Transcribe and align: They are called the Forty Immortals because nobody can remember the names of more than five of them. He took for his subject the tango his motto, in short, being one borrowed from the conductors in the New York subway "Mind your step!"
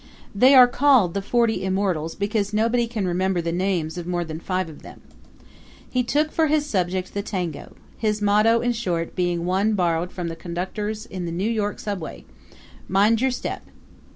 They 0.33 0.55
are 0.55 0.67
called 0.67 1.13
the 1.13 1.21
Forty 1.21 1.63
Immortals 1.63 2.15
because 2.15 2.53
nobody 2.55 2.87
can 2.87 3.07
remember 3.07 3.39
the 3.39 3.51
names 3.51 3.99
of 3.99 4.07
more 4.07 4.25
than 4.25 4.39
five 4.39 4.67
of 4.67 4.81
them. 4.81 4.99
He 5.87 6.01
took 6.01 6.31
for 6.31 6.47
his 6.47 6.65
subject 6.65 7.13
the 7.13 7.21
tango 7.21 7.75
his 7.99 8.19
motto, 8.19 8.61
in 8.61 8.71
short, 8.71 9.15
being 9.15 9.45
one 9.45 9.75
borrowed 9.75 10.11
from 10.11 10.27
the 10.27 10.35
conductors 10.35 11.05
in 11.05 11.27
the 11.27 11.31
New 11.31 11.47
York 11.51 11.77
subway 11.77 12.25
"Mind 12.89 13.21
your 13.21 13.29
step!" 13.29 13.61